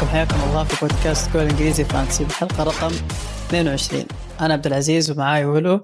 فيكم 0.00 0.12
حياكم 0.12 0.36
الله 0.42 0.64
في 0.64 0.86
بودكاست 0.86 1.32
كول 1.32 1.40
انجليزي 1.40 1.84
فانتسي 1.84 2.24
بالحلقة 2.24 2.64
رقم 2.64 2.92
22 3.46 4.04
أنا 4.40 4.54
عبد 4.54 4.66
العزيز 4.66 5.10
ومعاي 5.10 5.44
ولو 5.44 5.80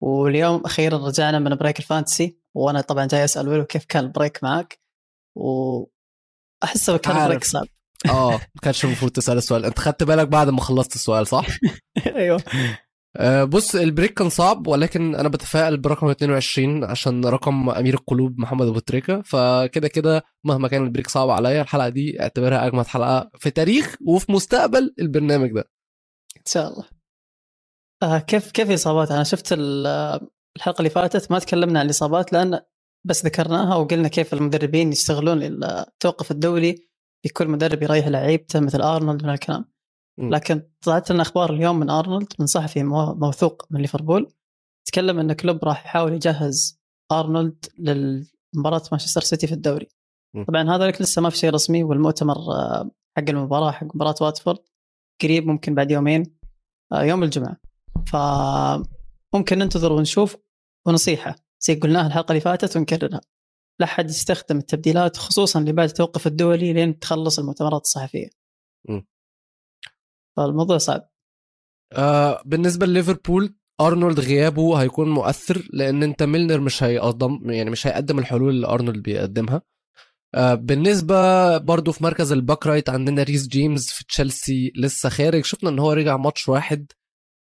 واليوم 0.00 0.62
أخيرا 0.64 0.96
رجعنا 1.06 1.38
من 1.38 1.54
break 1.54 1.78
ال 1.78 1.85
fantasy 1.85 2.38
وأنا 2.54 2.80
طبعا 2.80 3.06
جاي 3.06 3.24
أسأل 3.24 3.48
ولو 3.48 3.64
كيف 3.64 3.84
كان 3.84 4.04
ال 4.04 4.11
break 4.11 4.44
معك؟ 4.44 4.80
وأحسه 5.34 6.96
كان. 6.96 7.28
break 7.28 7.44
صعب. 7.44 7.66
آه 8.08 8.30
ما 8.30 8.60
كانش 8.62 8.84
المفروض 8.84 9.10
تسأل 9.10 9.38
السؤال. 9.38 9.64
أنت 9.64 9.78
خدت 9.78 10.02
بالك 10.02 10.28
بعد 10.28 10.48
ما 10.48 10.60
خلصت 10.60 10.94
السؤال 10.94 11.26
صح؟ 11.26 11.46
أيوه. 12.06 12.42
بص 13.48 13.74
ال 13.74 13.81
break 13.81 14.14
كان 14.14 14.28
صعب 14.28 14.66
ولكن 14.66 15.14
أنا 15.14 15.28
بتفائل 15.28 15.76
برقم 15.80 16.08
22 16.08 16.84
عشان 16.84 17.24
رقم 17.24 17.70
أمير 17.70 17.94
القلوب 17.94 18.38
محمد 18.40 18.66
أبو 18.66 18.78
تريكة. 18.78 19.22
فكده 19.22 19.88
كده 19.88 20.22
مهما 20.44 20.68
كان 20.68 20.84
ال 20.84 20.88
break 20.88 21.08
صعب 21.08 21.30
عليا 21.30 21.62
الحلقة 21.62 21.88
دي 21.88 22.20
اعتبرها 22.22 22.66
أجمد 22.66 22.86
حلقة 22.86 23.30
في 23.38 23.50
تاريخ 23.50 23.96
وفي 24.06 24.32
مستقبل 24.32 24.94
البرنامج 24.98 25.50
ده. 25.52 25.64
إن 26.36 26.42
شاء 26.46 26.72
الله. 26.72 26.84
آه 28.02 28.18
كيف 28.18 28.50
كيف 28.50 28.68
الإصابات؟ 28.70 29.10
أنا 29.10 29.24
شفت 29.24 29.52
ال- 29.52 29.86
آه، 29.86 30.28
الحلقة 30.56 30.78
اللي 30.78 30.90
فاتت 30.90 31.30
ما 31.32 31.38
تكلمنا 31.38 31.80
عن 31.80 31.86
الإصابات 31.86 32.32
لأن 32.32 32.60
بس 33.06 33.24
ذكرناها 33.24 33.76
وقلنا 33.76 34.08
كيف 34.08 34.34
المدربين 34.34 34.92
يستغلون 34.92 35.42
التوقف 35.42 36.30
الدولي 36.30 36.74
في 37.22 37.32
كل 37.32 37.48
مدرب 37.48 37.82
يريح 37.82 38.08
لعيبته 38.08 38.60
مثل 38.60 38.80
أرنولد 38.80 39.24
من 39.24 39.30
الكلام. 39.30 39.64
لكن 40.30 40.62
طلعت 40.82 41.12
لنا 41.12 41.22
أخبار 41.22 41.52
اليوم 41.52 41.78
من 41.80 41.90
أرنولد 41.90 42.28
من 42.38 42.46
صحفي 42.46 42.82
مو- 42.82 43.14
موثوق 43.14 43.66
من 43.70 43.80
ليفربول 43.80 44.32
تكلم 44.84 45.18
إن 45.18 45.32
كلوب 45.32 45.64
راح 45.64 45.84
يحاول 45.84 46.12
يجهز 46.12 46.80
أرنولد 47.12 47.66
لمباراه 47.78 48.82
مانشستر 48.92 49.20
سيتي 49.20 49.46
في 49.46 49.52
الدوري. 49.54 49.88
طبعا 50.48 50.76
هذا 50.76 50.86
لك 50.86 51.02
لسه 51.02 51.22
ما 51.22 51.30
في 51.30 51.36
شيء 51.36 51.50
رسمي 51.50 51.82
والمؤتمر 51.84 52.36
آه، 52.36 52.90
حق 53.18 53.24
المباراة 53.28 53.70
حق 53.70 53.84
مباراة 53.94 54.14
واتفورد 54.20 54.58
قريب 55.22 55.46
ممكن 55.46 55.74
بعد 55.74 55.90
يومين 55.90 56.36
آه، 56.92 57.02
يوم 57.02 57.22
الجمعة. 57.22 57.56
فممكن 59.32 59.58
ننتظر 59.58 59.92
ونشوف 59.92 60.36
ونصيحة 60.86 61.36
زي 61.60 61.74
قلناها 61.74 62.06
الحلقة 62.06 62.32
اللي 62.32 62.40
فاتت 62.40 62.76
ونكررها. 62.76 63.20
لا 63.80 63.86
حد 63.86 64.10
يستخدم 64.10 64.58
التبديلات 64.58 65.16
خصوصا 65.16 65.60
اللي 65.60 65.72
بعد 65.72 65.88
التوقف 65.88 66.26
الدولي 66.26 66.72
لين 66.72 66.98
تخلص 66.98 67.38
المؤتمرات 67.38 67.80
الصحفية. 67.82 68.28
م. 68.88 69.00
فالموضوع 70.36 70.78
صعب. 70.78 71.10
آه 71.92 72.42
بالنسبة 72.44 72.86
لليفربول 72.86 73.54
أرنولد 73.80 74.20
غيابه 74.20 74.76
هيكون 74.82 75.10
مؤثر 75.10 75.68
لأن 75.72 76.02
أنت 76.02 76.22
ميلنر 76.22 76.60
مش 76.60 76.82
هيقدم 76.82 77.50
يعني 77.50 77.70
مش 77.70 77.86
هيقدم 77.86 78.18
الحلول 78.18 78.50
اللي 78.50 78.66
أرنولد 78.66 79.02
بيقدمها. 79.02 79.62
آه 80.34 80.54
بالنسبة 80.54 81.58
برضو 81.58 81.92
في 81.92 82.04
مركز 82.04 82.32
ال 82.32 82.39
back 82.39 82.66
right 82.66 82.88
عندنا 82.88 83.22
ريس 83.22 83.48
جيمس 83.48 83.92
في 83.92 84.04
تشيلسي 84.04 84.72
لسه 84.76 85.08
خارج 85.08 85.44
شفنا 85.44 85.70
إن 85.70 85.78
هو 85.78 85.92
رجع 85.92 86.16
ماتش 86.16 86.48
واحد. 86.48 86.92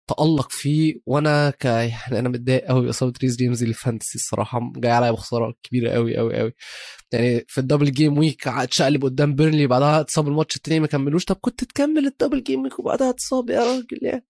تألق 0.08 0.52
فيه 0.52 0.96
وأنا 1.06 1.50
ك 1.50 1.66
يعني 1.66 2.20
أنا 2.20 2.30
متضايق 2.30 2.66
قوي 2.66 2.86
بإصابة 2.86 3.14
ريس 3.24 3.36
جيمس 3.36 3.62
اللي 3.64 3.74
في 3.74 3.82
fantasy 3.82 4.16
الصراحة 4.18 4.72
جاي 4.78 4.92
عليا 4.92 5.12
بخسارة 5.12 5.54
كبيرة 5.64 5.92
قوي 5.92 6.18
قوي 6.18 6.38
قوي 6.40 6.54
يعني 7.12 7.46
في 7.48 7.58
ال 7.58 7.62
double 7.62 7.92
game 7.92 8.18
week 8.18 8.48
اتشقلب 8.48 9.04
قدام 9.06 9.36
بيرنلي 9.36 9.68
بعدها 9.68 10.02
اتصاب 10.02 10.28
الماتش 10.28 10.56
التاني 10.56 10.80
ما 10.80 10.88
كملوش. 10.88 11.26
طب 11.26 11.36
كنت 11.42 11.64
تكمل 11.64 12.06
ال 12.08 12.13
double 12.13 12.44
game 12.44 12.64
week 12.64 12.80
وبعدها 12.80 13.10
اتصاب 13.10 13.50
يا 13.50 13.60
راجل 13.60 14.00
يعني. 14.02 14.26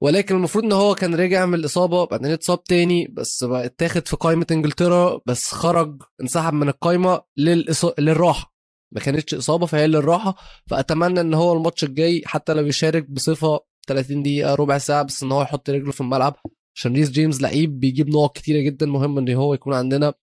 ولكن 0.00 0.36
المفروض 0.36 0.64
إن 0.64 0.72
هو 0.72 0.94
كان 0.94 1.14
رجع 1.14 1.46
من 1.46 1.54
الإصابة 1.54 2.04
بعدين 2.06 2.30
اتصاب 2.32 2.64
تاني 2.64 3.08
بس 3.12 3.44
بقى 3.44 3.64
اتاخد 3.66 4.08
في 4.08 4.16
قائمة 4.16 4.46
إنجلترا 4.50 5.20
بس 5.26 5.46
خرج 5.52 6.02
انسحب 6.22 6.52
من 6.54 6.68
القائمة 6.68 7.22
للإص... 7.36 7.84
للراحة. 7.98 8.54
ما 8.92 9.00
كانتش 9.00 9.34
إصابة 9.34 9.66
فهي 9.66 9.86
للراحة. 9.86 10.36
فأتمنى 10.66 11.20
إن 11.20 11.34
هو 11.34 11.52
الماتش 11.52 11.84
الجاي 11.84 12.22
حتى 12.26 12.54
لو 12.54 12.66
يشارك 12.66 13.10
بصفة 13.10 13.60
30 13.84 14.22
دقيقة 14.22 14.54
ربع 14.54 14.78
ساعة 14.78 15.02
بس 15.02 15.22
إن 15.22 15.32
هو 15.32 15.42
يحط 15.42 15.70
رجله 15.70 15.92
في 15.92 16.00
الملعب. 16.00 16.36
عشان 16.76 16.94
ريس 16.94 17.10
جيمس 17.10 17.42
لعيب 17.42 17.80
بيجيب 17.80 18.08
نقط 18.08 18.36
كتيرة 18.36 18.60
جدا 18.60 18.86
مهم 18.86 19.18
إن 19.18 19.28
هو 19.34 19.54
يكون 19.54 19.74
عندنا 19.74 20.14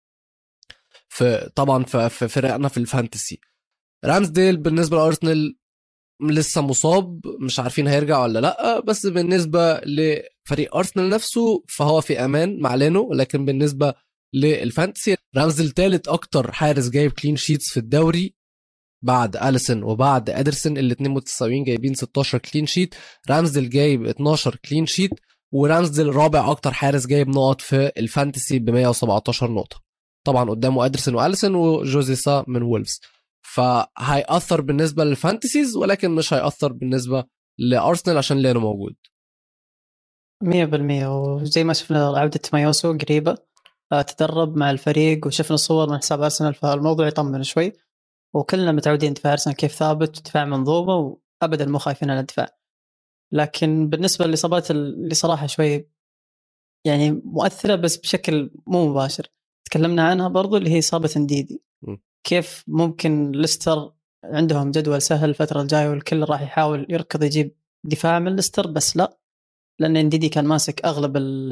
في 1.10 1.52
طبعا 1.56 1.84
في, 1.84 2.10
فرقنا 2.10 2.68
في 2.68 2.78
ال 2.78 2.85
fantasy. 2.85 3.40
رامسديل 4.06 4.58
بالنسبة 4.58 4.98
لأرسنال 4.98 5.56
لسه 6.22 6.62
مصاب 6.62 7.22
مش 7.40 7.60
عارفين 7.60 7.88
هيرجع 7.88 8.24
ولا 8.24 8.40
لأ 8.40 8.80
بس 8.80 9.06
بالنسبة 9.06 9.82
لفريق 9.86 10.76
أرسنال 10.76 11.10
نفسه 11.10 11.64
فهو 11.68 12.02
في 12.02 12.26
أمان 12.26 12.60
مع 12.60 12.76
لكن 13.14 13.46
بالنسبة 13.46 13.94
لل 14.34 14.52
fantasy 14.52 15.18
رامسديل 15.38 15.70
ثالث 15.72 16.10
أكتر 16.10 16.52
حارس 16.52 16.90
جايب 16.90 17.12
clean 17.12 17.36
sheets 17.36 17.70
في 17.72 17.78
الدوري. 17.78 18.36
بعد 19.02 19.38
اليسون 19.38 19.84
وبعد 19.84 20.30
ادرسون 20.30 20.78
الاثنين 20.78 21.12
متساويين 21.12 21.64
جايبين 21.64 21.94
16 21.94 22.38
clean 22.38 22.66
sheet 22.66 22.96
رامسديل 23.30 23.70
جايب 23.70 24.06
12 24.06 24.56
clean 24.56 24.86
sheet 24.86 25.12
ورامسديل 25.52 26.10
رابع 26.10 26.52
أكتر 26.52 26.72
حارس 26.72 27.08
جايب 27.08 27.30
نقط 27.30 27.62
في 27.62 27.92
ال 27.98 28.05
fantasy 28.06 28.60
ب 28.60 28.70
117 28.70 29.52
نقطة. 29.52 29.82
طبعا 30.24 30.50
قدامه 30.50 30.86
ادرسون 30.86 31.16
واليسون 31.16 31.56
وجوزي 31.56 32.31
سا 32.31 32.46
من 32.48 32.62
وولفز. 32.62 33.02
فهيأثر 33.42 34.62
بالنسبة 34.62 35.04
لل 35.04 35.17
fantasies 35.17 35.76
ولكن 35.76 36.12
مش 36.12 36.34
هيأثر 36.34 36.72
بالنسبة 36.74 37.24
لأرسنال 37.60 38.18
عشان 38.18 38.38
لينو 38.38 38.60
موجود. 38.60 38.96
100% 40.44 41.08
وزي 41.08 41.64
ما 41.64 41.74
شفنا 41.74 42.20
عودة 42.20 42.42
مايوسو 42.54 42.98
قريبة 42.98 43.38
تدرب 44.08 44.58
مع 44.58 44.72
الفريق 44.72 45.28
وشفنا 45.28 45.58
صور 45.58 45.90
من 45.90 45.98
حساب 45.98 46.22
أرسنال 46.22 46.54
فالموضوع 46.54 47.08
يطمن 47.08 47.44
شوي. 47.44 47.74
وكلنا 48.36 48.72
متعودين 48.72 49.14
دفاع 49.14 49.32
أرسنال 49.32 49.56
كيف 49.56 49.72
ثابت 49.72 50.18
ودفاع 50.18 50.46
منظومة 50.46 50.96
وأبدا 51.44 51.66
مو 51.66 51.78
خايفين 51.78 52.10
على 52.10 52.20
الدفاع. 52.20 52.58
لكن 53.34 53.90
بالنسبة 53.90 54.26
للإصابات 54.26 54.72
اللي 54.72 55.14
صراحة 55.14 55.48
شوي 55.48 55.90
يعني 56.88 57.12
مؤثرة 57.12 57.76
بس 57.76 57.98
بشكل 57.98 58.52
مو 58.68 58.90
مباشر. 58.90 59.28
تكلمنا 59.66 60.08
عنها 60.08 60.28
برضو 60.28 60.58
اللي 60.58 60.70
هي 60.70 60.80
إصابة 60.80 61.10
انديدي. 61.18 61.64
كيف 62.24 62.64
ممكن 62.68 63.32
ليستر 63.32 63.94
عندهم 64.24 64.72
جدول 64.72 65.02
سهل 65.02 65.30
الفترة 65.30 65.62
الجاية 65.62 65.90
والكل 65.90 66.24
راح 66.24 66.42
يحاول 66.42 66.86
يركض 66.90 67.24
يجيب 67.24 67.56
دفاع 67.84 68.20
من 68.20 68.36
ليستر؟ 68.36 68.68
بس 68.68 68.98
لا. 68.98 69.18
لأن 69.80 69.98
انديدي 69.98 70.30
كان 70.30 70.46
ماسك 70.46 70.86
أغلب 70.86 71.18
ال 71.18 71.52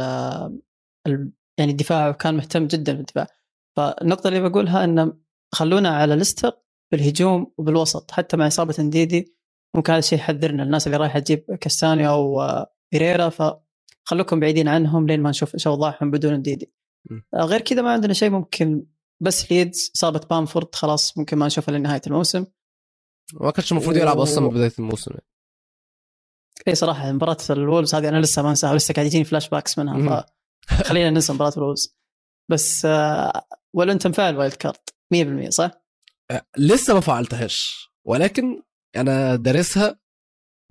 يعني 1.60 1.72
الدفاع 1.72 2.10
وكان 2.10 2.38
مهتم 2.38 2.68
جدا 2.68 2.94
بالدفاع. 2.94 3.28
فالنقطة 3.78 4.28
اللي 4.28 4.50
بقولها 4.50 4.84
ان 4.84 5.20
خلونا 5.56 5.90
على 5.90 6.16
ليستر 6.16 6.60
بالهجوم 6.92 7.54
وبالوسط 7.58 8.12
حتى 8.12 8.38
مع 8.38 8.48
إصابة 8.48 8.76
انديدي 8.80 9.36
ممكن 9.76 9.92
هذا 9.92 10.00
الشيء 10.00 10.20
يحذرنا 10.20 10.64
الناس 10.64 10.88
اللي 10.88 10.98
رايحة 10.98 11.20
تجيب 11.20 11.40
كاستاني 11.62 12.10
أو 12.10 12.42
آه، 12.42 12.74
بيريرا 12.92 13.30
فخلوكم 13.30 14.40
بعيدين 14.40 14.68
عنهم 14.68 15.08
لين 15.08 15.22
ما 15.22 15.30
نشوف 15.30 15.54
إيش 15.54 15.68
أوضاعهم 15.68 16.12
بدون 16.12 16.34
انديدي. 16.34 16.74
آه، 17.34 17.38
غير 17.38 17.62
كذا 17.62 17.82
ما 17.82 17.92
عندنا 17.92 18.14
شيء 18.14 18.30
ممكن 18.30 18.86
بس 19.22 19.52
ليدز 19.52 19.92
إصابة 19.96 20.22
بامفورد 20.30 20.76
خلاص 20.76 21.18
ممكن 21.18 21.38
ما 21.38 21.46
نشوفها 21.46 21.78
لنهاية 21.78 22.02
الموسم 22.08 22.46
ما 23.34 23.52
كانش 23.52 23.72
المفروض 23.72 23.98
يلعب 23.98 24.20
أصلا 24.20 24.44
من 24.44 24.50
بداية 24.50 24.72
الموسم. 24.80 25.12
اي 26.68 26.76
صراحة 26.76 27.12
مباراة 27.12 27.38
الولفز 27.50 27.96
هذه 27.96 28.10
أنا 28.10 28.22
لسه 28.22 28.42
ما 28.42 28.50
أنساها 28.50 28.72
ولسه 28.72 28.94
قاعد 28.94 29.08
يجيني 29.08 29.24
flashbacks 29.24 29.80
منها. 29.80 30.26
فخلينا 30.68 31.10
ننسى 31.10 31.34
مباراة 31.34 31.54
الولفز 31.58 31.98
بس 32.52 32.86
آه، 32.86 33.48
ولا 33.74 33.92
أنت 33.92 34.08
مفعل 34.08 34.38
wild 34.38 34.54
card 34.54 34.80
100% 35.14 35.50
صح؟ 35.50 35.79
لسه 36.58 36.94
ما 36.94 37.00
فعلتهاش. 37.00 37.90
ولكن 38.08 38.62
أنا 38.96 39.36
دارسها 39.36 40.00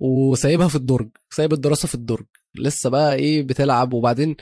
وسايبها 0.01 0.67
في 0.67 0.75
الدرج 0.75 1.09
سايب 1.33 1.53
الدراسة 1.53 1.87
في 1.87 1.95
الدرج. 1.95 2.25
لسه 2.55 2.89
بقى 2.89 3.15
إيه 3.15 3.43
بتلعب. 3.43 3.93
وبعدين 3.93 4.35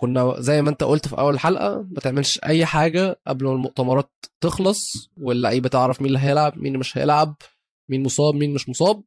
كنا 0.00 0.34
زي 0.38 0.62
ما 0.62 0.70
أنت 0.70 0.84
قلت 0.84 1.08
في 1.08 1.18
أول 1.18 1.38
حلقة 1.38 1.86
ما 1.90 2.00
تعملش 2.00 2.40
أي 2.44 2.66
حاجة 2.66 3.20
قبل 3.26 3.44
ما 3.46 3.52
المؤتمرات 3.52 4.10
تخلص 4.40 5.10
واللعيبة 5.16 5.68
تعرف 5.68 6.00
مين 6.00 6.08
اللي 6.08 6.18
هيلعب 6.18 6.58
مين 6.58 6.78
مش 6.78 6.98
هيلعب 6.98 7.34
مين 7.90 8.02
مصاب 8.02 8.34
مين 8.34 8.54
مش 8.54 8.68
مصاب. 8.68 9.02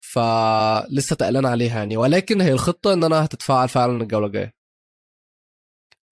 فلسه 0.00 1.16
تقلان 1.16 1.46
عليها 1.46 1.78
يعني. 1.78 1.96
ولكن 1.96 2.40
هي 2.40 2.52
الخطة 2.52 2.92
إن 2.92 3.04
أنا 3.04 3.24
هتتفعل 3.24 3.68
فعلا 3.68 4.02
الجولة 4.02 4.26
الجاية. 4.26 4.54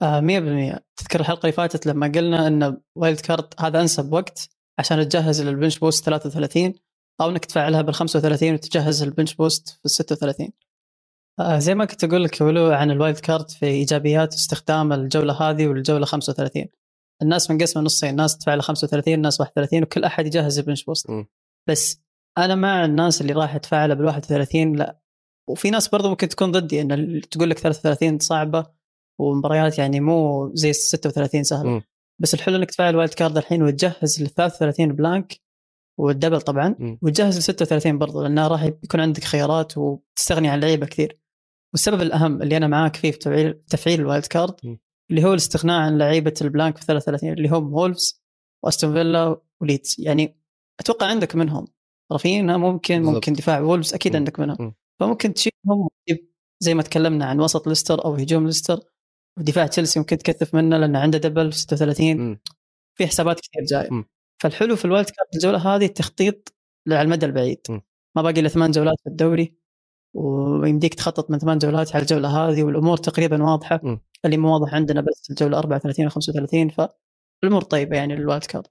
آه 0.02 0.20
100% 0.20 0.81
تذكر 0.96 1.20
الحلقة 1.20 1.40
اللي 1.40 1.52
فاتت 1.52 1.87
لما 1.87 2.06
قلنا 2.14 2.46
إن 2.46 2.81
wild 2.97 3.21
card 3.21 3.55
هذا 3.61 3.81
أنسب 3.81 4.12
وقت؟ 4.12 4.49
عشان 4.79 5.09
تجهز 5.09 5.43
لل 5.43 5.53
bench 5.53 5.79
boost 5.79 6.05
33 6.05 6.75
أو 7.21 7.31
إنك 7.31 7.45
تفعلها 7.45 7.83
بال 7.83 7.95
35 7.95 8.55
وتجهز 8.55 9.03
ال 9.03 9.08
bench 9.08 9.35
boost 9.35 9.69
في 9.69 9.85
ال 9.85 9.91
36 9.91 10.49
آه 11.41 11.59
زي 11.59 11.75
ما 11.75 11.85
كنت 11.85 12.05
أقول 12.05 12.25
لك 12.25 12.41
ولو 12.41 12.73
عن 12.73 12.91
ال 12.91 12.96
wild 12.96 13.19
card 13.19 13.50
في 13.51 13.67
إيجابيات 13.67 14.35
استخدام 14.35 14.93
الجولة 14.93 15.33
هذه 15.33 15.67
والجولة 15.67 16.07
35 16.07 16.67
الناس 17.23 17.51
منقسمه 17.51 17.83
نصين 17.83 18.11
الناس 18.11 18.39
تفعل 18.39 18.63
35 18.63 19.15
الناس 19.15 19.41
31 19.41 19.83
وكل 19.83 20.05
أحد 20.05 20.27
يجهز 20.27 20.59
ال 20.59 20.63
bench 20.63 20.85
boost. 20.85 21.11
م. 21.11 21.25
بس 21.69 22.03
أنا 22.39 22.55
مع 22.55 22.85
الناس 22.85 23.21
اللي 23.21 23.33
راح 23.33 23.57
تفعلها 23.57 23.95
بال 23.95 24.05
31 24.05 24.77
لا. 24.77 25.01
وفي 25.49 25.71
ناس 25.71 25.89
برضو 25.89 26.09
ممكن 26.09 26.29
تكون 26.29 26.53
ضدي 26.53 26.81
إن 26.81 27.21
تقول 27.31 27.51
لك 27.51 27.59
33 27.59 28.19
صعبة 28.19 28.67
ومباريات 29.21 29.79
يعني 29.79 30.01
مو 30.01 30.51
زي 30.55 30.71
ال 30.71 30.75
36 30.75 31.43
سهلة. 31.45 31.71
م. 31.71 31.83
بس 32.23 32.35
الحلو 32.35 32.57
إنك 32.57 32.71
تفعل 32.71 32.97
wild 32.97 33.15
card 33.15 33.37
الحين 33.37 33.63
وتجهز 33.63 34.23
لل 34.23 34.29
33 34.29 34.93
blank 34.93 35.41
وال 35.99 36.09
double 36.09 36.41
طبعا 36.41 36.77
مم. 36.79 36.99
وتجهز 37.03 37.39
ل 37.39 37.43
36 37.43 37.99
برضه 37.99 38.23
لأنه 38.23 38.49
راح 38.49 38.63
يكون 38.63 39.01
عندك 39.01 39.25
خيارات 39.25 39.79
وتستغني 39.79 40.49
عن 40.49 40.61
لعيبة 40.61 40.87
كثير 40.87 41.19
والسبب 41.73 42.03
الأهم 42.03 42.43
اللي 42.43 42.57
أنا 42.57 42.67
معاك 42.67 42.97
فيه 42.97 43.11
في 43.11 43.19
تفعيل 43.19 43.53
تفعيل 43.53 44.01
ال 44.00 44.06
wild 44.06 44.27
card 44.27 44.55
مم. 44.65 44.79
اللي 45.11 45.25
هو 45.25 45.31
الاستغناء 45.33 45.81
عن 45.81 45.99
لعيبة 45.99 46.35
ال 46.43 46.48
blank 46.48 46.77
في 46.79 46.85
33 46.85 47.33
اللي 47.33 47.49
هم 47.49 47.75
وولفز 47.75 48.23
واستون 48.65 48.93
فيلا 48.95 49.41
وليدز 49.61 49.97
يعني 49.99 50.39
أتوقع 50.81 51.07
عندك 51.07 51.37
منهم 51.37 51.67
رافينا 52.13 52.57
ممكن 52.57 52.97
بالضبط. 52.97 53.15
ممكن 53.15 53.33
دفاع 53.33 53.61
وولفز 53.61 53.95
أكيد 53.95 54.13
مم. 54.13 54.19
عندك 54.19 54.41
منهم 54.41 54.57
مم. 54.61 54.75
فممكن 55.01 55.35
تشيلهم 55.35 55.89
زي 56.61 56.75
ما 56.75 56.83
تكلمنا 56.83 57.25
عن 57.25 57.41
وسط 57.41 57.69
ليستر 57.69 58.05
أو 58.05 58.15
هجوم 58.15 58.47
ليستر 58.47 58.81
ودفاع 59.38 59.67
تشيلسي 59.67 59.99
ممكن 59.99 60.19
تكثف 60.19 60.55
منه 60.55 60.76
لأنه 60.76 60.99
عنده 60.99 61.19
double 61.19 61.53
في 61.52 61.58
36 61.58 62.17
مم. 62.17 62.40
في 62.99 63.06
حسابات 63.06 63.40
كثير 63.40 63.64
جاية. 63.64 64.05
فالحلو 64.43 64.76
في 64.76 64.84
ال 64.85 64.90
wild 64.90 65.11
card 65.11 65.29
الجولة 65.34 65.75
هذه 65.76 65.84
التخطيط 65.84 66.55
على 66.88 67.02
المدى 67.02 67.26
البعيد 67.26 67.61
مم. 67.69 67.82
ما 68.17 68.23
باقي 68.23 68.40
إلا 68.40 68.49
ثمان 68.49 68.70
جولات 68.70 68.96
في 69.05 69.11
الدوري 69.11 69.56
ويمديك 70.14 70.94
تخطط 70.94 71.31
من 71.31 71.38
ثمان 71.38 71.58
جولات 71.58 71.94
على 71.94 72.02
الجولة 72.02 72.29
هذه 72.29 72.62
والأمور 72.62 72.96
تقريبا 72.96 73.43
واضحة 73.43 73.81
مم. 73.82 74.00
اللي 74.25 74.37
مو 74.37 74.52
واضح 74.52 74.75
عندنا 74.75 75.00
بس 75.00 75.31
الجولة 75.31 75.58
34 75.58 76.06
و 76.06 76.11
35 76.11 76.69
فالامور 76.69 77.62
طيبة 77.62 77.96
يعني 77.96 78.17
لل 78.17 78.26
wild 78.26 78.44
card 78.44 78.67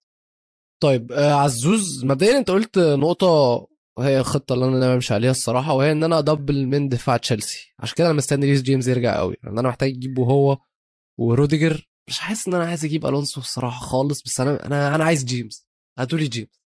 طيب 0.83 1.11
آه 1.11 1.33
عزوز 1.33 2.05
مبدئيا 2.05 2.37
أنت 2.37 2.51
قلت 2.51 2.79
نقطة 2.79 3.67
وهي 4.01 4.19
الخطة 4.19 4.53
اللي 4.53 4.65
أنا 4.65 4.93
أمشي 4.93 5.13
عليها 5.13 5.31
الصراحة 5.31 5.73
وهي 5.73 5.91
إن 5.91 6.03
أنا 6.03 6.19
أ 6.19 6.26
double 6.26 6.65
من 6.65 6.89
دفاع 6.89 7.17
تشيلسي. 7.17 7.73
عشان 7.79 7.95
كده 7.97 8.07
أنا 8.07 8.15
مستني 8.17 8.45
ريس 8.45 8.61
جيمس 8.61 8.87
يرجع 8.87 9.17
قوي 9.17 9.35
لأن 9.43 9.59
أنا 9.59 9.67
محتاج 9.69 9.89
أجيبه 9.89 10.23
هو 10.23 10.57
وروديجر. 11.17 11.89
مش 12.07 12.19
حاسس 12.19 12.47
إن 12.47 12.53
أنا 12.53 12.65
عايز 12.65 12.85
أجيب 12.85 13.05
ألونسو 13.05 13.41
الصراحة 13.41 13.79
خالص 13.85 14.21
بس 14.23 14.39
أنا 14.39 14.65
أنا 14.65 14.95
أنا 14.95 15.03
عايز 15.03 15.23
جيمس. 15.25 15.67
هاتولي 15.99 16.27
جيمس. 16.27 16.61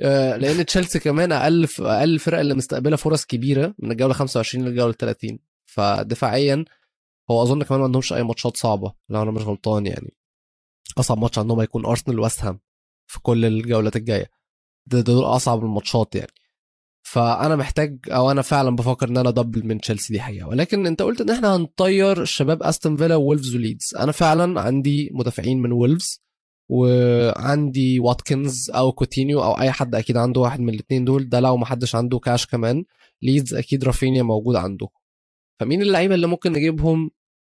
آه 0.00 0.36
لأن 0.36 0.66
تشيلسي 0.66 0.98
كمان 0.98 1.32
أقل 1.32 1.68
أقل 1.80 2.14
الفرق 2.14 2.38
اللي 2.38 2.54
مستقبلة 2.54 2.96
فرص 2.96 3.24
كبيرة 3.24 3.74
من 3.78 3.92
الجولة 3.92 4.14
25 4.14 4.64
للجولة 4.64 4.92
30 4.92 5.38
فدفاعيا 5.66 6.64
هو 7.30 7.42
أظن 7.42 7.62
كمان 7.62 7.80
ما 7.80 7.86
عندهمش 7.86 8.12
أي 8.12 8.22
ماتشات 8.22 8.56
صعبة 8.56 8.92
لو 9.08 9.22
أنا 9.22 9.30
مش 9.30 9.42
غلطان 9.42 9.86
يعني. 9.86 10.14
أصعب 10.98 11.18
ماتش 11.18 11.38
عندهم 11.38 11.60
هيكون 11.60 11.86
أرسنال 11.86 12.20
ويست 12.20 12.44
هام 12.44 12.60
في 13.06 13.20
كل 13.20 13.44
الجولات 13.44 13.96
الجاية. 13.96 14.30
ده 14.86 15.00
دول 15.00 15.24
أصعب 15.24 15.64
الماتشات 15.64 16.14
يعني. 16.14 16.32
فأنا 17.02 17.56
محتاج 17.56 17.98
أو 18.08 18.30
أنا 18.30 18.42
فعلا 18.42 18.76
بفكر 18.76 19.08
إن 19.08 19.16
أنا 19.16 19.30
double 19.30 19.66
من 19.66 19.80
تشيلسي 19.80 20.12
دي 20.12 20.20
حقيقة. 20.20 20.48
ولكن 20.48 20.86
أنت 20.86 21.02
قلت 21.02 21.20
إن 21.20 21.30
إحنا 21.30 21.56
هنطير 21.56 22.22
الشباب 22.22 22.62
أستون 22.62 22.96
فيلا 22.96 23.16
وولفز 23.16 23.54
وليدز 23.56 23.94
أنا 23.98 24.12
فعلا 24.12 24.60
عندي 24.60 25.10
مدافعين 25.12 25.62
من 25.62 25.72
وولفز 25.72 26.22
وعندي 26.68 28.00
واتكنز 28.00 28.70
أو 28.70 28.92
كوتينيو 28.92 29.42
أو 29.44 29.52
أي 29.60 29.70
حد 29.72 29.94
أكيد 29.94 30.16
عنده 30.16 30.40
واحد 30.40 30.60
من 30.60 30.74
الاثنين 30.74 31.04
دول. 31.04 31.28
ده 31.28 31.40
لو 31.40 31.56
ما 31.56 31.66
حدش 31.66 31.94
عنده 31.94 32.18
كاش 32.18 32.46
كمان. 32.46 32.84
ليدز 33.22 33.54
أكيد 33.54 33.84
رافينيا 33.84 34.22
موجود 34.22 34.56
عنده. 34.56 34.88
فمين 35.60 35.82
اللعيبة 35.82 36.14
اللي 36.14 36.26
ممكن 36.26 36.52
نجيبهم 36.52 37.10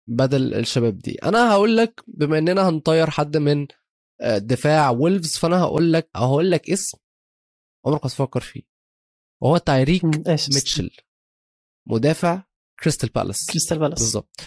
بدل 0.06 0.54
الشباب 0.54 0.98
دي؟ 0.98 1.14
أنا 1.14 1.52
هقول 1.52 1.76
لك 1.76 2.00
بما 2.08 2.38
إننا 2.38 2.68
هنطير 2.68 3.10
حد 3.10 3.36
من 3.36 3.66
آه، 4.20 4.38
دفاع 4.38 4.90
وولفز 4.90 5.36
فأنا 5.36 5.60
هقول 5.60 5.92
لك 5.92 6.08
هقول 6.16 6.50
لك 6.50 6.70
اسم 6.70 6.98
عمرك 7.86 8.04
ما 8.04 8.10
تفكر 8.10 8.40
فيه. 8.40 8.73
وهو 9.42 9.56
تايريك 9.56 10.04
ميتشل. 10.04 10.90
مدافع 11.86 12.42
كريستال 12.80 13.08
بالاس. 13.08 13.46
كريستال 13.50 13.78
بالاس. 13.78 13.98
بالظبط. 13.98 14.40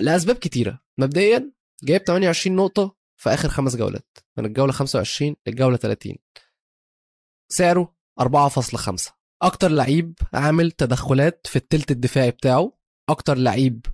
لأسباب 0.00 0.36
كتيرة. 0.36 0.80
مبدئيا 0.98 1.52
جايب 1.84 2.02
28 2.02 2.56
نقطة 2.56 2.96
في 3.16 3.30
آخر 3.30 3.48
خمس 3.48 3.76
جولات. 3.76 4.18
من 4.38 4.46
الجولة 4.46 4.72
25 4.72 5.36
للجولة 5.46 5.76
30 5.76 6.16
سعره 7.52 7.96
4.5 8.20 9.12
أكتر 9.42 9.68
لعيب 9.68 10.18
عامل 10.32 10.70
تدخلات 10.70 11.46
في 11.46 11.56
التلت 11.56 11.90
الدفاعي 11.90 12.30
بتاعه. 12.30 12.78
أكتر 13.08 13.36
لعيب 13.36 13.86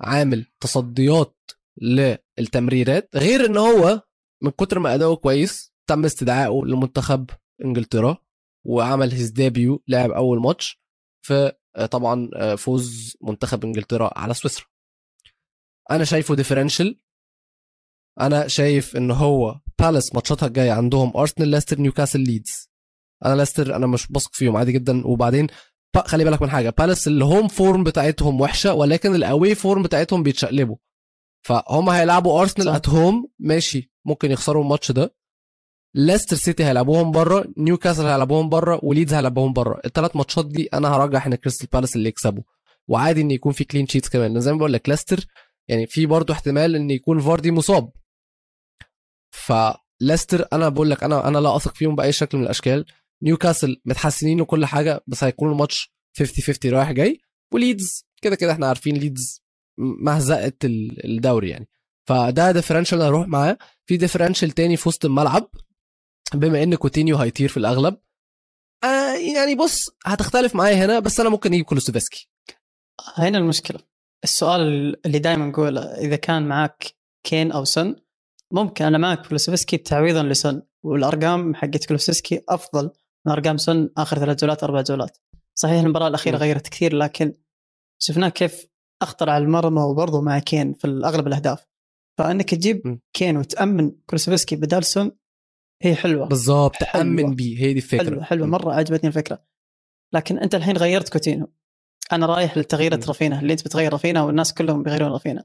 عامل 0.00 0.46
تصديات 0.60 1.50
للتمريرات. 1.80 3.10
غير 3.14 3.46
إن 3.46 3.56
هو 3.56 4.02
من 4.42 4.50
كتر 4.50 4.78
ما 4.78 4.94
أداؤه 4.94 5.16
كويس 5.16 5.72
تم 5.86 6.04
استدعائه 6.04 6.62
لمنتخب 6.64 7.30
إنجلترا. 7.64 8.16
وعمل 8.64 9.12
هيز 9.12 9.30
ديبيو 9.30 9.82
لعب 9.88 10.10
أول 10.10 10.40
ماتش 10.40 10.82
في 11.26 11.52
آه، 11.76 11.86
طبعا 11.86 12.30
آه، 12.34 12.54
فوز 12.54 13.16
منتخب 13.22 13.64
إنجلترا 13.64 14.10
على 14.18 14.34
سويسرا. 14.34 14.66
أنا 15.90 16.04
شايفه 16.04 16.34
differential 16.34 17.00
أنا 18.20 18.48
شايف 18.48 18.96
إن 18.96 19.10
هو 19.10 19.60
بالاس 19.80 20.14
ماتشاتها 20.14 20.46
الجاية 20.46 20.72
عندهم 20.72 21.16
أرسنال 21.16 21.48
ليستر 21.48 21.78
نيوكاسل 21.80 22.20
ليدز 22.20 22.70
أنا 23.24 23.34
ليستر 23.34 23.76
أنا 23.76 23.86
مش 23.86 24.12
بثق 24.12 24.30
فيهم 24.34 24.56
عادي 24.56 24.72
جدا. 24.72 25.06
وبعدين 25.06 25.46
خلي 26.06 26.24
بالك 26.24 26.42
من 26.42 26.50
حاجة 26.50 26.70
بالاس 26.70 27.08
ال 27.08 27.16
home 27.16 27.48
form 27.48 27.84
بتاعتهم 27.84 28.40
وحشة 28.40 28.74
ولكن 28.74 29.14
ال 29.14 29.54
away 29.54 29.68
form 29.68 29.82
بتاعتهم 29.82 30.22
بيتشقلبوا. 30.22 30.76
فهم 31.46 31.88
هيلعبوا 31.88 32.40
أرسنال. 32.40 32.68
at 32.68 32.88
home 32.88 33.28
ماشي 33.38 33.92
ممكن 34.04 34.30
يخسروا 34.30 34.62
الماتش 34.62 34.92
ده. 34.92 35.14
ليستر 35.94 36.36
سيتي 36.36 36.64
هيلعبوهم 36.64 37.10
بره 37.10 37.44
نيوكاسل 37.56 38.06
هيلعبوهم 38.06 38.48
بره 38.48 38.80
وليدز 38.82 39.14
هيلعبوهم 39.14 39.52
بره. 39.52 39.80
الثلاث 39.84 40.16
ماتشات 40.16 40.46
دي 40.46 40.66
أنا 40.74 40.88
هرجح 40.88 41.26
إن 41.26 41.34
كريستال 41.34 41.68
بالاس 41.72 41.96
اللي 41.96 42.08
يكسبوا. 42.08 42.42
وعادي 42.88 43.20
إن 43.20 43.30
يكون 43.30 43.52
في 43.52 43.64
clean 43.64 43.86
sheets 43.86 44.08
كمان. 44.08 44.40
زي 44.40 44.52
ما 44.52 44.58
بقول 44.58 44.72
لك 44.72 44.88
ليستر 44.88 45.26
يعني 45.68 45.86
في 45.86 46.06
برضه 46.06 46.34
احتمال 46.34 46.76
إن 46.76 46.90
يكون 46.90 47.20
فاردي 47.20 47.50
مصاب. 47.50 47.92
فليستر 49.30 50.46
أنا 50.52 50.68
بقول 50.68 50.90
لك 50.90 51.04
أنا 51.04 51.28
أنا 51.28 51.38
لا 51.38 51.56
أثق 51.56 51.74
فيهم 51.74 51.96
بأي 51.96 52.12
شكل 52.12 52.38
من 52.38 52.44
الأشكال. 52.44 52.84
نيوكاسل 53.22 53.80
متحسنين 53.84 54.40
وكل 54.40 54.66
حاجة 54.66 55.04
بس 55.06 55.24
هيكون 55.24 55.52
الماتش 55.52 55.92
50 56.18 56.44
50 56.44 56.72
رايح 56.72 56.92
جاي. 56.92 57.20
وليدز 57.52 58.06
كده 58.22 58.36
كده 58.36 58.52
إحنا 58.52 58.66
عارفين 58.66 58.96
ليدز 58.96 59.42
مهزقة 59.78 60.52
ال- 60.64 61.04
الدوري 61.04 61.48
يعني. 61.50 61.68
فده 62.08 62.52
differential 62.52 63.02
هروح 63.02 63.28
معاه. 63.28 63.58
في 63.86 63.96
differential 63.96 64.50
تاني 64.50 64.76
في 64.76 64.88
وسط 64.88 65.04
الملعب. 65.04 65.48
بما 66.34 66.62
إن 66.62 66.74
كوتينيو 66.74 67.16
هيطير 67.16 67.48
في 67.48 67.56
الأغلب 67.56 67.96
آه 68.84 69.14
يعني 69.34 69.54
بص 69.54 69.90
هتختلف 70.06 70.54
معايا 70.54 70.84
هنا 70.84 70.98
بس 70.98 71.20
أنا 71.20 71.28
ممكن 71.28 71.52
أجيب 71.52 71.64
كلوسيفسكي 71.64 72.28
هنا 73.16 73.38
المشكلة 73.38 73.78
السؤال 74.24 74.60
اللي 75.06 75.18
دائما 75.18 75.46
نقوله 75.46 75.80
إذا 75.80 76.16
كان 76.16 76.48
معك 76.48 76.94
كين 77.26 77.52
أو 77.52 77.64
سون 77.64 77.96
ممكن 78.52 78.84
أنا 78.84 78.98
معك 78.98 79.26
كلوسيفسكي 79.26 79.76
تعويضا 79.76 80.22
لسون 80.22 80.62
والأرقام 80.82 81.54
حقت 81.54 81.84
كلوسيفسكي 81.84 82.42
أفضل 82.48 82.90
من 83.26 83.32
أرقام 83.32 83.56
سون 83.56 83.90
آخر 83.96 84.18
ثلاث 84.18 84.40
جولات 84.40 84.64
أربع 84.64 84.80
جولات 84.80 85.18
صحيح 85.54 85.82
المباراة 85.82 86.08
الأخيرة. 86.08 86.36
غيرت 86.36 86.68
كثير 86.68 86.96
لكن 86.96 87.34
شفناه 87.98 88.28
كيف 88.28 88.66
أخطر 89.02 89.30
على 89.30 89.44
المرمى 89.44 89.82
وبرضه 89.82 90.20
مع 90.20 90.38
كين 90.38 90.74
في 90.74 90.86
اغلب 91.04 91.26
الأهداف 91.26 91.66
فإنك 92.18 92.50
تجيب. 92.50 93.00
كين 93.12 93.36
وتأمن 93.36 93.90
كلوسيفسكي 94.06 94.56
بدال 94.56 94.84
سون 94.84 95.10
هي 95.82 95.94
حلوة. 95.94 96.26
بالظبط 96.26 96.76
حلوة. 96.76 97.04
تأمن 97.04 97.34
بيه 97.34 97.58
هي 97.58 97.72
دي 97.72 97.78
الفكرة. 97.78 98.04
حلوة 98.04 98.22
حلوة. 98.22 98.46
مرة 98.46 98.72
عجبتني 98.72 99.08
الفكرة. 99.08 99.44
لكن 100.14 100.38
أنت 100.38 100.54
الحين 100.54 100.76
غيرت 100.76 101.08
كوتينيو. 101.08 101.52
أنا 102.12 102.26
رايح 102.26 102.58
لتغيير. 102.58 103.08
رافينيا 103.08 103.40
اللي 103.40 103.52
أنت 103.52 103.64
بتغير 103.64 103.92
رافينيا 103.92 104.22
والناس 104.22 104.54
كلهم 104.54 104.82
بيغيرون 104.82 105.12
رافينيا 105.12 105.44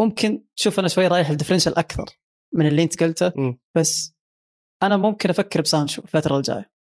ممكن 0.00 0.44
شوف 0.54 0.78
أنا 0.78 0.88
شوي 0.88 1.06
رايح 1.06 1.30
ال 1.30 1.34
differential 1.34 1.78
أكثر 1.78 2.04
من 2.54 2.66
اللي 2.66 2.82
أنت 2.82 3.02
قلته 3.02 3.32
مم. 3.36 3.58
بس 3.76 4.14
أنا 4.82 4.96
ممكن 4.96 5.30
أفكر 5.30 5.60
بسانشو 5.60 6.02
الفترة 6.02 6.36
الجاية. 6.36 6.72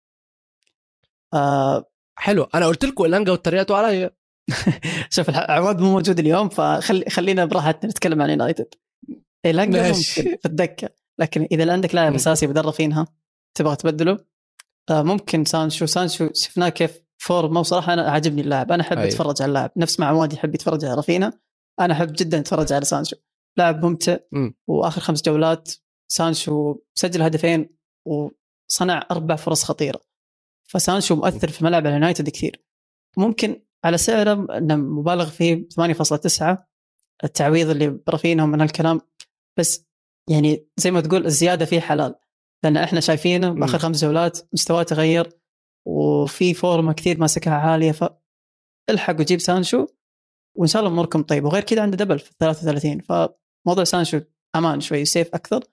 آه 1.34 1.90
حلو. 2.18 2.42
أنا 2.54 2.66
قلت 2.66 2.84
لكم 2.84 3.04
إلانجا 3.04 3.32
واتريقتوا 3.32 3.76
عليا 3.76 4.10
شوف 5.10 5.30
عواد 5.30 5.80
مو 5.80 5.92
موجود 5.92 6.18
اليوم 6.18 6.48
فخلي 6.48 7.10
خلينا 7.10 7.44
براحتنا 7.44 7.90
نتكلم 7.90 8.22
عن 8.22 8.30
يونايتد. 8.30 8.74
ممكن 10.16 10.36
في 10.36 10.46
الدكه 10.46 10.88
لكن 11.20 11.48
إذا 11.52 11.72
عندك 11.72 11.94
لاعب. 11.94 12.14
أساسي 12.14 12.46
بدل 12.46 12.64
رافينيا 12.64 13.06
تبغى 13.54 13.76
تبدله 13.76 14.18
آه 14.90 15.02
ممكن 15.02 15.44
سانشو. 15.44 15.86
سانشو 15.86 16.28
شفناه 16.34 16.68
كيف 16.68 17.02
form 17.18 17.52
ه 17.52 17.60
وصراحه 17.60 17.92
أنا 17.92 18.10
عاجبني 18.10 18.40
اللاعب. 18.40 18.72
أنا 18.72 18.82
أحب 18.82 18.98
أيوة. 18.98 19.08
أتفرج 19.08 19.42
على 19.42 19.48
اللاعب. 19.48 19.72
نفس 19.76 20.00
ما 20.00 20.06
عواد 20.06 20.32
يحب 20.32 20.54
يتفرج 20.54 20.84
على 20.84 20.94
رافينيا 20.94 21.32
أنا 21.80 21.94
أحب 21.94 22.12
جدا 22.12 22.40
أتفرج 22.40 22.72
على 22.72 22.84
سانشو. 22.84 23.16
لاعب 23.56 23.84
ممتع 23.84 24.16
مم. 24.32 24.54
وآخر 24.66 25.00
خمس 25.00 25.22
جولات 25.22 25.72
سانشو 26.08 26.76
سجل 26.94 27.22
هدفين 27.22 27.76
وصنع 28.06 29.06
أربع 29.10 29.36
فرص 29.36 29.64
خطيرة. 29.64 30.00
فسانشو 30.70 31.16
مؤثر 31.16 31.48
في 31.48 31.64
ملعب 31.64 31.86
اليونايتد 31.86 32.28
كثير. 32.28 32.64
ممكن 33.16 33.62
على 33.84 33.98
سعره 33.98 34.46
إنه 34.58 34.76
مبالغ 34.76 35.30
فيه 35.30 35.68
8.9 35.68 36.56
التعويض 37.24 37.70
اللي 37.70 37.88
برافينيا 37.88 38.50
من 38.50 38.60
هالكلام. 38.60 39.00
بس 39.58 39.89
يعني 40.30 40.66
زي 40.76 40.90
ما 40.90 41.00
تقول 41.00 41.26
الزيادة 41.26 41.64
فيه 41.64 41.80
حلال. 41.80 42.14
لأن 42.64 42.76
إحنا 42.76 43.00
شايفينه 43.00 43.50
بآخر 43.50 43.78
خمس 43.78 44.04
جولات 44.04 44.38
مستواه 44.52 44.82
تغير 44.82 45.40
وفي 45.86 46.54
form 46.54 46.85
ه 46.85 46.92
كثير 46.92 47.20
ماسكها 47.20 47.54
عالية 47.54 47.92
ف 47.92 48.04
الحق 48.90 49.20
وجيب 49.20 49.40
سانشو 49.40 49.86
وإن 50.56 50.66
شاء 50.68 50.82
الله 50.82 50.92
أموركم 50.92 51.22
طيبة. 51.22 51.46
وغير 51.48 51.62
كذا 51.62 51.82
عنده 51.82 51.96
double 51.96 52.18
في 52.18 52.32
33 52.38 53.00
فموضوع 53.00 53.84
سانشو 53.84 54.20
أمان 54.56 54.80
شوي 54.80 55.04
safe 55.04 55.34
أكثر 55.34 55.64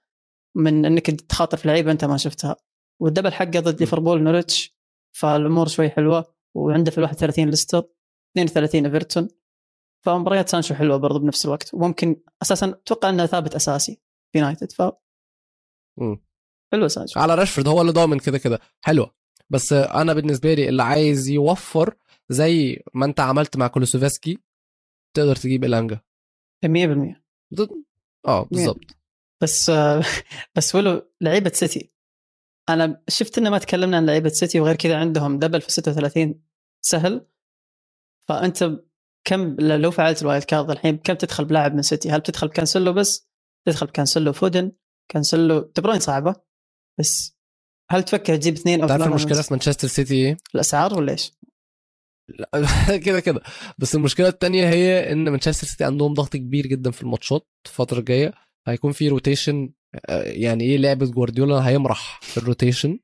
من 0.56 0.84
إنك 0.84 1.06
تخاطر 1.10 1.56
في 1.56 1.68
لعيبة 1.68 1.92
أنت 1.92 2.04
ما 2.04 2.16
شفتها. 2.16 2.56
وال 3.02 3.10
double 3.10 3.32
حقه 3.32 3.60
ضد 3.60 3.80
ليفربول 3.80 4.22
نورتش 4.22 4.78
فالأمور 5.16 5.68
شوي 5.68 5.90
حلوة. 5.90 6.34
وعنده 6.56 6.90
في 6.90 6.98
ال 6.98 7.02
31 7.02 7.50
ليستر 7.50 7.78
32 8.36 8.84
إيفرتون 8.84 9.28
فمباريات 10.06 10.48
سانشو 10.48 10.74
حلوة 10.74 10.96
برضو 10.96 11.18
بنفس 11.18 11.44
الوقت. 11.44 11.74
وممكن 11.74 12.16
أساسا 12.42 12.68
أتوقع 12.68 13.08
انه 13.08 13.26
ثابت 13.26 13.54
أساسي. 13.54 14.00
في 14.32 14.38
يونايتد 14.38 14.72
ف. 14.72 14.82
حلوة 16.72 16.88
سانشو 16.88 17.20
على 17.20 17.34
راشفورد 17.34 17.68
هو 17.68 17.80
اللي 17.80 17.92
ضامن 17.92 18.18
كده 18.18 18.38
كده. 18.38 18.58
حلوة. 18.80 19.14
بس 19.50 19.72
أنا 19.72 20.12
بالنسبة 20.12 20.54
لي 20.54 20.68
اللي 20.68 20.82
عايز 20.82 21.28
يوفر 21.28 21.94
زي 22.28 22.82
ما 22.94 23.06
أنت 23.06 23.20
عملت 23.20 23.56
مع 23.56 23.66
كلوسيفسكي 23.68 24.38
تقدر 25.16 25.36
تجيب 25.36 25.64
إلانجا. 25.64 26.00
100% 26.66 27.22
ضد- 27.54 27.84
آه 28.26 28.42
بالظبط 28.44 28.96
بس 29.42 29.70
بس 30.56 30.74
ولو 30.74 31.10
لعيبة 31.20 31.50
سيتي. 31.50 31.92
أنا 32.68 33.02
شفت 33.08 33.38
انه 33.38 33.50
ما 33.50 33.58
تكلمنا 33.58 33.96
عن 33.96 34.06
لعيبة 34.06 34.28
سيتي 34.28 34.60
وغير 34.60 34.76
كذا 34.76 34.96
عندهم 35.00 35.38
double 35.38 35.60
في 35.60 35.70
36 35.72 36.42
سهل. 36.80 37.26
فأنت 38.28 38.70
كم 39.24 39.56
لو 39.60 39.90
فعلت 39.90 40.22
ال 40.22 40.26
wild 40.26 40.44
card 40.44 40.70
الحين 40.70 40.96
كم 40.98 41.14
تدخل 41.14 41.44
بلاعب 41.44 41.74
من 41.74 41.82
سيتي؟ 41.82 42.10
هل 42.10 42.20
بتدخل 42.20 42.48
بكانسلو 42.48 42.92
بس؟ 42.92 43.27
تدخل 43.70 43.86
بكانسلو 43.86 44.32
فودن 44.32 44.72
كانسلو 45.12 45.60
دي 45.60 45.82
بروين 45.82 46.00
صعبة؟ 46.00 46.34
بس 47.00 47.38
هل 47.90 48.02
تفكر 48.02 48.36
تجيب 48.36 48.54
اثنين 48.54 48.80
أو 48.80 48.88
تعرف 48.88 49.06
المشكلة 49.06 49.42
في 49.42 49.48
مانشستر 49.50 49.88
سيتي 49.88 50.14
إيه؟ 50.14 50.36
الأسعار 50.54 50.98
ولا 50.98 51.12
إيش؟ 51.12 51.32
كده 53.06 53.20
كده. 53.20 53.40
بس 53.78 53.94
المشكلة 53.94 54.28
التانية 54.28 54.68
هي 54.68 55.12
إن 55.12 55.28
مانشستر 55.28 55.66
سيتي 55.66 55.84
عندهم 55.84 56.14
ضغط 56.14 56.36
كبير 56.36 56.66
جدا 56.66 56.90
في 56.90 57.02
الماتشات 57.02 57.46
الفترة 57.66 57.98
الجاية. 57.98 58.34
هيكون 58.66 58.92
في 58.92 59.08
rotation 59.08 59.72
يعني 60.08 60.64
إيه 60.64 60.78
لعبة 60.78 61.06
جوارديولا 61.06 61.68
هيمرح 61.68 62.20
في 62.22 62.36
ال 62.36 62.43
rotation 62.43 62.98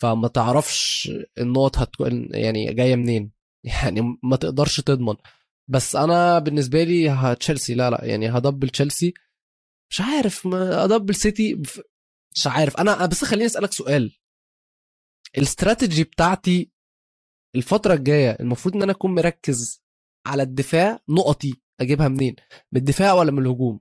فما 0.00 0.28
تعرفش 0.28 1.10
النقط 1.38 1.78
هتكون 1.78 2.28
يعني 2.30 2.74
جاية 2.74 2.96
منين. 2.96 3.32
يعني 3.82 4.18
ما 4.22 4.36
تقدرش 4.36 4.80
تضمن. 4.80 5.14
بس 5.68 5.96
أنا 5.96 6.38
بالنسبة 6.38 6.82
لي 6.84 7.36
تشيلسي 7.40 7.74
لا 7.74 7.90
لا 7.90 8.04
يعني 8.04 8.28
ه 8.28 8.34
double 8.34 8.68
تشيلسي. 8.68 9.14
مش 9.92 10.00
عارف 10.00 10.46
ما 10.46 10.84
ا 10.84 10.88
double 10.88 11.14
سيتي 11.14 11.62
مش 12.34 12.46
عارف. 12.46 12.76
أنا 12.76 13.06
بس 13.06 13.24
خليني 13.24 13.46
أسألك 13.46 13.72
سؤال. 13.72 14.18
الاستراتيجي 15.38 16.04
بتاعتي 16.04 16.70
الفترة 17.56 17.94
الجاية 17.94 18.36
المفروض 18.40 18.76
إن 18.76 18.82
أنا 18.82 18.92
أكون 18.92 19.14
مركز 19.14 19.82
على 20.26 20.42
الدفاع 20.42 20.98
نقطي 21.08 21.54
أجيبها 21.80 22.08
منين؟ 22.08 22.36
من 22.72 22.80
الدفاع 22.80 23.12
ولا 23.12 23.30
من 23.30 23.38
الهجوم؟ 23.38 23.80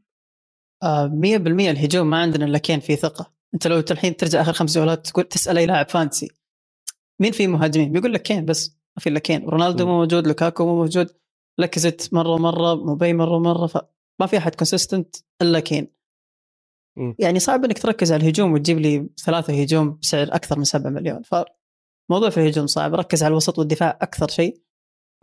آه 0.84 1.08
100% 1.08 1.70
الهجوم 1.70 2.10
ما 2.10 2.22
عندنا 2.22 2.46
إلا 2.46 2.58
كين 2.58 2.80
في 2.80 2.96
ثقة. 2.96 3.34
أنت 3.53 3.68
لو 3.68 3.84
الحين 3.91 4.18
ترجع 4.18 4.41
آخر 4.41 4.53
خمس 4.53 4.75
جولات 4.75 5.08
تقول 5.08 5.24
تسأل 5.24 5.58
أي 5.58 5.65
لاعب 5.65 5.89
fantasy 5.89 6.29
مين 7.22 7.32
في 7.32 7.48
مهاجمين؟ 7.48 7.91
بيقول 7.91 8.13
لك 8.13 8.22
كين 8.22 8.46
بس 8.46 8.70
ما 8.70 9.03
في 9.03 9.10
إلا 9.10 9.20
كين. 9.20 9.50
رونالدو. 9.50 9.86
مو 9.86 9.98
موجود 9.98 10.27
لوكاكو 10.27 10.65
مو 10.65 10.75
موجود 10.75 11.10
لكزت 11.60 12.13
مرة 12.13 12.38
مره 12.38 12.75
موبي 12.75 13.13
مرة 13.13 13.39
مره 13.39 13.68
فما 13.68 14.27
في 14.27 14.38
أحد 14.38 14.56
consistent 14.55 15.15
إلا 15.41 15.60
كين. 15.60 16.00
م. 16.98 17.13
يعني 17.19 17.39
صعب 17.39 17.65
إنك 17.65 17.79
تركز 17.79 18.12
على 18.12 18.21
الهجوم 18.24 18.53
وتجيب 18.53 18.79
لي 18.79 19.10
ثلاثة 19.25 19.62
هجوم 19.62 19.98
بسعر 20.01 20.27
أكثر 20.31 20.57
من 20.57 20.63
7 20.63 20.89
مليون. 20.89 21.21
فموضوع 21.21 22.29
في 22.29 22.38
الهجوم 22.38 22.67
صعب. 22.67 22.95
ركز 22.95 23.24
على 23.24 23.31
الوسط 23.31 23.60
والدفاع 23.60 24.00
أكثر 24.01 24.27
شيء. 24.27 24.62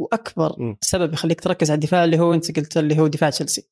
وأكبر 0.01 0.63
م. 0.63 0.77
سبب 0.81 1.13
يخليك 1.13 1.41
تركز 1.41 1.71
على 1.71 1.79
الدفاع 1.79 2.05
اللي 2.05 2.19
هو 2.19 2.35
أنت 2.35 2.59
قلت 2.59 2.77
اللي 2.77 2.99
هو 2.99 3.07
دفاع 3.07 3.31
تشيلسي. 3.31 3.69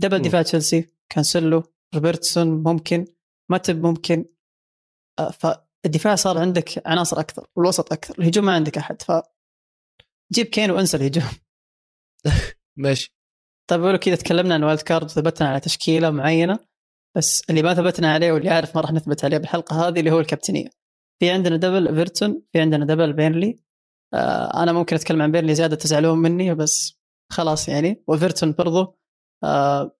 double 0.00 0.18
م. 0.18 0.22
دفاع 0.22 0.42
تشيلسي 0.42 0.92
كانسلو 1.12 1.62
روبرتسون 1.94 2.62
ممكن 2.62 3.04
ماتب 3.50 3.86
ممكن. 3.86 4.24
آه، 5.18 5.30
فالدفاع 5.30 6.14
صار 6.14 6.38
عندك 6.38 6.82
عناصر 6.86 7.20
أكثر 7.20 7.46
والوسط 7.56 7.92
أكثر 7.92 8.14
الهجوم 8.18 8.44
ما 8.44 8.54
عندك 8.54 8.78
أحد. 8.78 9.02
ف 9.02 9.12
جيب 10.32 10.46
كين 10.46 10.70
وانسى 10.70 10.96
الهجوم. 10.96 11.30
ماشي. 12.76 13.16
طيب 13.70 13.80
ولو 13.80 13.98
كذا 13.98 14.16
تكلمنا 14.16 14.54
عن 14.54 14.62
wild 14.64 14.80
card 14.80 15.04
وثبتنا 15.04 15.48
على 15.48 15.60
تشكيلة 15.60 16.10
معينة. 16.10 16.69
بس 17.16 17.42
اللي 17.50 17.62
ما 17.62 17.74
ثبتنا 17.74 18.12
عليه 18.12 18.32
واللي 18.32 18.50
عارف 18.50 18.76
ما 18.76 18.80
راح 18.82 18.92
نثبت 18.92 19.24
عليه 19.24 19.38
بالحلقة 19.38 19.88
هذه 19.88 20.00
اللي 20.00 20.10
هو 20.10 20.20
الكابتنية. 20.20 20.70
في 21.20 21.30
عندنا 21.30 21.56
double 21.56 21.88
ايفرتون 21.88 22.42
في 22.52 22.60
عندنا 22.60 22.84
double 22.84 23.12
بيرنلي 23.12 23.58
آه 24.14 24.62
أنا 24.62 24.72
ممكن 24.72 24.96
أتكلم 24.96 25.22
عن 25.22 25.32
بيرنلي 25.32 25.54
زيادة 25.54 25.76
تزعلون 25.76 26.18
مني 26.18 26.54
بس 26.54 27.00
خلاص 27.32 27.68
يعني. 27.68 28.04
وايفرتون 28.06 28.52
برضو 28.52 28.98
آه 29.44 29.96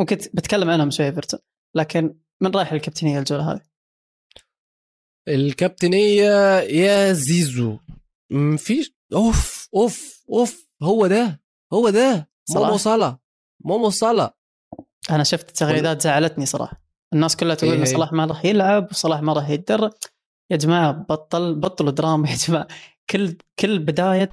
ممكن 0.00 0.16
بتكلم 0.16 0.70
عنهم 0.70 0.90
شوي 0.90 1.06
ايفرتون 1.06 1.40
لكن 1.76 2.18
من 2.42 2.50
رايح 2.50 2.72
الكابتنية 2.72 3.18
الجولة 3.18 3.52
هذه؟ 3.52 3.60
الكابتنية 5.28 6.58
يا 6.58 7.12
زيزو. 7.12 7.78
مفيش 8.32 8.94
أوف 9.12 9.68
أوف 9.74 10.24
أوف 10.30 10.68
هو 10.82 11.06
ده 11.06 11.42
هو 11.72 11.90
ده. 11.90 12.30
صلاح. 12.44 12.64
مومو 12.64 12.76
صلاح. 12.76 13.16
مومو 13.64 13.90
صلاح. 13.90 14.39
أنا 15.10 15.24
شفت 15.24 15.50
تغريدات 15.50 16.02
زعلتني 16.02 16.46
صراحة. 16.46 16.82
الناس 17.12 17.36
كلها 17.36 17.54
تقول 17.54 17.70
إيه 17.70 17.78
إن 17.78 17.86
هي؟ 17.86 17.92
صلاح 17.92 18.12
ما 18.12 18.24
راح 18.24 18.44
يلعب 18.44 18.88
وصلاح 18.90 19.22
ما 19.22 19.32
راح 19.32 19.48
يتدرب. 19.48 19.92
يا 20.50 20.56
جماعة 20.56 20.92
بطل 20.92 21.54
بطلوا 21.54 21.90
دراما 21.90 22.30
يا 22.30 22.36
جماعة. 22.36 22.68
كل 23.10 23.36
كل 23.58 23.78
بداية 23.78 24.32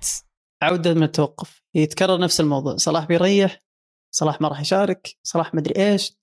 عودة 0.62 0.94
من 0.94 1.04
التوقف. 1.04 1.64
يتكرر 1.76 2.20
نفس 2.20 2.40
الموضوع. 2.40 2.78
صلاح 2.78 3.06
بيريح 3.06 3.64
صلاح 4.12 4.42
ما 4.42 4.48
راح 4.48 4.62
يشارك 4.62 5.18
صلاح 5.24 5.54
مدري 5.54 5.92
إيش. 5.92 6.18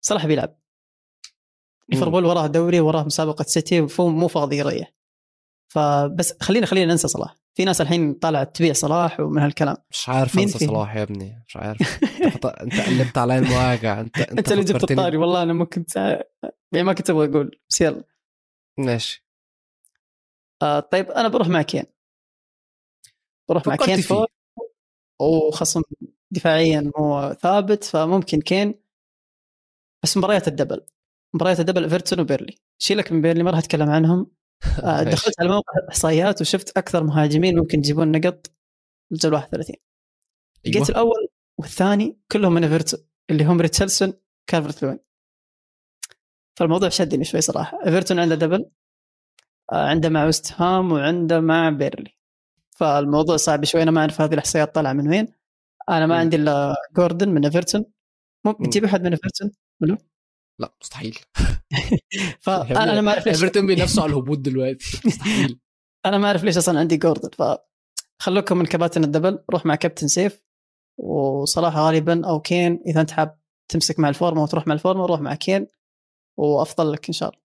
صلاح 0.00 0.26
بيلعب. 0.26 0.58
ليفربول 1.88 2.24
وراه 2.24 2.46
دوري 2.46 2.80
وراه 2.80 3.02
مسابقة 3.02 3.44
سيتي 3.44 3.86
مو 3.98 4.28
فاضي 4.28 4.58
يريح. 4.58 4.94
فبس 5.68 6.34
خلينا 6.42 6.66
خلينا 6.66 6.92
ننسى 6.92 7.08
صلاح. 7.08 7.36
في 7.54 7.64
ناس 7.64 7.80
الحين 7.80 8.14
طالعة 8.14 8.44
تبيع 8.44 8.72
صلاح 8.72 9.20
ومن 9.20 9.42
هالكلام. 9.42 9.76
مش 9.90 10.08
عارف 10.08 10.38
أنسى؟ 10.38 10.66
صلاح 10.66 10.96
يا 10.96 11.02
ابني 11.02 11.44
مش 11.48 11.56
عارف. 11.56 12.00
أنت 12.34 12.46
قلبت 12.80 13.18
عليا 13.18 13.38
المواجع 13.38 14.00
انت 14.00 14.18
أنت, 14.18 14.38
أنت 14.38 14.52
اللي 14.52 14.64
جبت 14.64 14.90
الطاري. 14.90 15.16
والله 15.16 15.42
أنا 15.42 15.52
ما 15.52 15.64
كنت 15.64 15.96
يعني 16.72 16.84
ما 16.86 16.92
كنت 16.92 17.10
أبغى 17.10 17.28
أقول. 17.30 17.60
بس 17.70 17.80
يلا. 17.80 18.04
ماشي. 18.78 19.26
آه 20.62 20.80
طيب 20.80 21.10
أنا 21.10 21.28
بروح 21.28 21.48
مع 21.48 21.62
كين. 21.62 21.84
بروح 23.48 23.66
مع 23.66 23.76
كين. 23.76 24.00
فوق. 24.00 24.30
وخصم 25.20 25.82
دفاعيا 26.30 26.92
مو 26.98 27.32
ثابت 27.32 27.84
فممكن 27.84 28.40
كين. 28.40 28.74
بس 30.02 30.16
مباريات 30.16 30.48
ال 30.48 30.53
double. 30.53 30.86
مباريات 31.34 31.60
ال 31.60 31.63
double 31.63 31.82
إيفرتون 31.82 32.20
وبيرنلي. 32.20 32.58
شيلك 32.78 33.12
من 33.12 33.22
بيرنلي 33.22 33.42
ما 33.42 33.50
راح 33.50 33.58
أتكلم 33.58 33.90
عنهم. 33.90 34.30
دخلت 35.12 35.40
على 35.40 35.48
موقع 35.48 35.72
الاحصائيات 35.82 36.40
وشفت 36.40 36.78
أكثر 36.78 37.04
مهاجمين 37.04 37.58
ممكن 37.58 37.78
يجيبون 37.78 38.12
نقط 38.12 38.50
الجوله 39.12 39.36
31 39.36 39.76
لقيت 40.64 40.76
أيوة. 40.76 40.88
الأول 40.88 41.28
والثاني 41.58 42.18
كلهم 42.32 42.52
من 42.52 42.64
ايفرتون 42.64 43.00
اللي 43.30 43.44
هم 43.44 43.60
ريتشارلسون 43.60 44.12
كالفرت 44.46 44.82
لوين. 44.82 44.98
فالموضوع 46.56 46.88
شدني 46.88 47.24
شوي 47.24 47.40
صراحة. 47.40 47.86
إيفرتون 47.86 48.18
عنده 48.18 48.34
double 48.34 48.70
آه، 49.72 49.88
عنده 49.88 50.08
مع 50.08 50.26
وست 50.26 50.52
هام 50.52 50.92
وعنده 50.92 51.40
مع 51.40 51.70
بيرنلي. 51.70 52.18
فالموضوع 52.76 53.36
صعب 53.36 53.64
شوي 53.64 53.82
أنا 53.82 53.90
ما 53.90 54.00
أعرف 54.00 54.20
هذه 54.20 54.32
الإحصائيات 54.32 54.74
طالعة 54.74 54.92
من 54.92 55.08
وين. 55.08 55.28
أنا 55.88 56.06
ما 56.06 56.14
مم. 56.14 56.20
عندي 56.20 56.36
إلا 56.36 56.74
جوردن 56.96 57.28
من 57.28 57.44
إيفرتون. 57.44 57.84
ممكن 58.44 58.64
مم. 58.64 58.70
تجيب 58.70 58.84
أحد 58.84 59.02
من 59.02 59.10
إيفرتون؟ 59.10 59.50
لأ 60.60 60.74
مستحيل. 60.80 61.18
فأنا 62.44 62.82
أنا 62.82 63.00
ما 63.00 63.10
أعرف 63.10 63.26
ليش 63.26 63.36
ايفرتون 63.36 63.66
بينافسوا 63.66 64.02
على 64.02 64.12
الهبوط 64.12 64.38
دلوقتي 64.38 65.00
مستحيل. 65.04 65.60
أنا 66.06 66.18
ما 66.18 66.26
أعرف 66.26 66.44
ليش 66.44 66.56
أصلا 66.56 66.78
عندي 66.78 66.96
جوردن 66.96 67.30
فخلوكم 68.20 68.58
من 68.58 68.66
كباتن 68.66 69.04
ال 69.04 69.10
double 69.10 69.44
روح 69.50 69.66
مع 69.66 69.74
captain 69.74 70.08
safe 70.08 70.42
وصلاح 71.00 71.76
غالبا 71.76 72.26
أو 72.28 72.40
كين 72.40 72.82
إذا 72.86 73.00
أنت 73.00 73.10
حاب 73.10 73.38
تمسك 73.68 73.98
مع 73.98 74.08
الفورمة 74.08 74.42
وتروح 74.42 74.66
مع 74.66 74.74
الفورمة 74.74 75.06
روح 75.06 75.20
مع 75.20 75.34
كين 75.34 75.66
وأفضل 76.38 76.92
لك 76.92 77.08
إن 77.08 77.12
شاء 77.12 77.28
الله. 77.28 77.44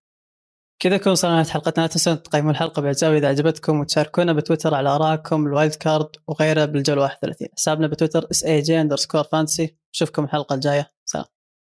كذا 0.81 0.97
كون 0.97 1.11
وصلنا 1.11 1.33
نهاية 1.33 1.47
حلقتنا 1.47 1.81
لا 1.83 1.87
تنسون 1.87 2.23
تقيموا 2.23 2.51
الحلقة 2.51 2.81
باعجاب 2.81 3.13
إذا 3.13 3.27
عجبتكم 3.27 3.79
وتشاركونا 3.79 4.33
بتويتر 4.33 4.73
على 4.75 4.89
آرائكم 4.89 5.47
ال 5.47 5.53
wild 5.53 5.75
card 5.75 6.09
وغيره 6.27 6.65
بالجولة 6.65 7.01
31 7.01 7.47
حسابنا 7.57 7.87
بتويتر 7.87 8.27
S 8.31 8.43
A 8.43 8.61
G 8.61 8.81
underscore 8.81 9.23
fantasy 9.23 9.77
نشوفكم 9.95 10.23
الحلقة 10.23 10.53
الجاية. 10.53 10.93
سلام. 11.05 11.25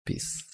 peace 0.07 0.50